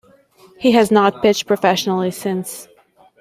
He 0.57 0.71
has 0.71 0.89
not 0.89 1.21
pitched 1.21 1.45
professionally 1.45 2.09
since. 2.09 2.67